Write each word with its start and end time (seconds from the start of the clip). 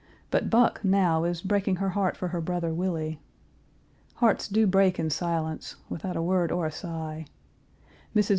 But 0.31 0.49
Buck, 0.49 0.83
now, 0.83 1.25
is 1.25 1.43
breaking 1.43 1.75
her 1.75 1.89
heart 1.89 2.17
for 2.17 2.29
her 2.29 2.41
brother 2.41 2.73
Willie. 2.73 3.19
Hearts 4.15 4.47
do 4.47 4.65
break 4.65 4.97
in 4.97 5.11
silence, 5.11 5.75
without 5.89 6.17
a 6.17 6.23
word 6.23 6.51
or 6.51 6.65
a 6.65 6.71
sigh. 6.71 7.25
Mrs. 8.15 8.29